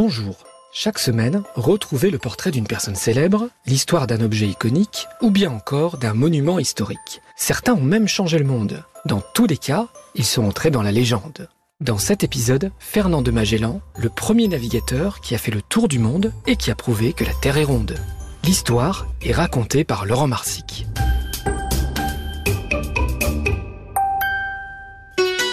[0.00, 0.36] Bonjour.
[0.72, 5.98] Chaque semaine, retrouvez le portrait d'une personne célèbre, l'histoire d'un objet iconique ou bien encore
[5.98, 7.20] d'un monument historique.
[7.34, 8.84] Certains ont même changé le monde.
[9.06, 11.48] Dans tous les cas, ils sont entrés dans la légende.
[11.80, 15.98] Dans cet épisode, Fernand de Magellan, le premier navigateur qui a fait le tour du
[15.98, 17.96] monde et qui a prouvé que la Terre est ronde.
[18.44, 20.86] L'histoire est racontée par Laurent Marsic.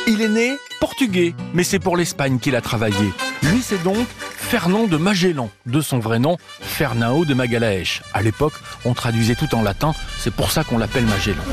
[0.08, 3.12] Il est né portugais, mais c'est pour l'Espagne qu'il a travaillé.
[3.42, 4.06] Lui, c'est donc
[4.38, 8.04] Fernand de Magellan, de son vrai nom, Fernão de Magalaèche.
[8.14, 8.54] À l'époque,
[8.86, 11.44] on traduisait tout en latin, c'est pour ça qu'on l'appelle Magellan.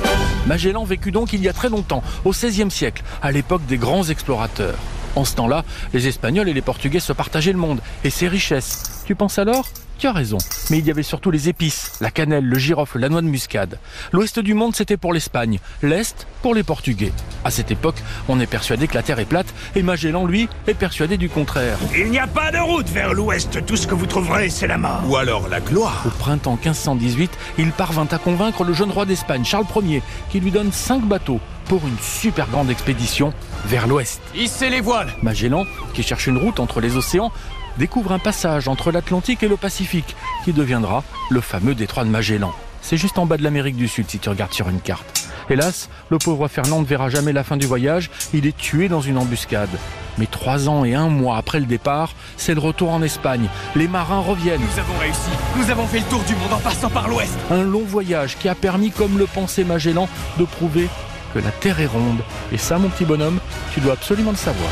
[0.47, 4.05] Magellan vécut donc il y a très longtemps, au XVIe siècle, à l'époque des grands
[4.05, 4.77] explorateurs.
[5.15, 9.03] En ce temps-là, les Espagnols et les Portugais se partageaient le monde et ses richesses.
[9.07, 9.69] Tu penses alors
[10.03, 10.39] tu as raison,
[10.69, 13.79] mais il y avait surtout les épices, la cannelle, le girofle, la noix de muscade.
[14.11, 17.13] L'ouest du monde, c'était pour l'Espagne, l'est pour les Portugais.
[17.45, 20.75] À cette époque, on est persuadé que la Terre est plate, et Magellan, lui, est
[20.75, 21.79] persuadé du contraire.
[21.97, 24.77] Il n'y a pas de route vers l'ouest, tout ce que vous trouverez, c'est la
[24.77, 25.05] mort.
[25.07, 26.03] Ou alors la gloire.
[26.05, 30.51] Au printemps 1518, il parvint à convaincre le jeune roi d'Espagne, Charles Ier, qui lui
[30.51, 33.33] donne cinq bateaux pour une super grande expédition
[33.65, 34.21] vers l'ouest.
[34.35, 37.33] Hissez les voiles Magellan, qui cherche une route entre les océans,
[37.79, 42.53] découvre un passage entre l'Atlantique et le Pacifique, qui deviendra le fameux détroit de Magellan.
[42.83, 45.29] C'est juste en bas de l'Amérique du Sud si tu regardes sur une carte.
[45.49, 49.01] Hélas, le pauvre Fernand ne verra jamais la fin du voyage, il est tué dans
[49.01, 49.71] une embuscade.
[50.19, 53.49] Mais trois ans et un mois après le départ, c'est le retour en Espagne.
[53.75, 54.61] Les marins reviennent.
[54.61, 57.63] Nous avons réussi Nous avons fait le tour du monde en passant par l'ouest Un
[57.63, 60.89] long voyage qui a permis, comme le pensait Magellan, de prouver
[61.33, 62.21] que la Terre est ronde.
[62.53, 63.41] Et ça, mon petit bonhomme,
[63.73, 64.71] tu dois absolument le savoir.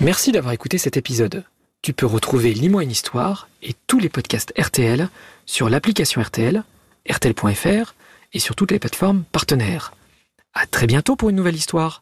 [0.00, 1.44] Merci d'avoir écouté cet épisode.
[1.80, 5.08] Tu peux retrouver Lis-moi une histoire et tous les podcasts RTL
[5.46, 6.64] sur l'application RTL,
[7.08, 7.94] RTL.fr
[8.32, 9.92] et sur toutes les plateformes partenaires.
[10.54, 11.90] À très bientôt pour une nouvelle histoire.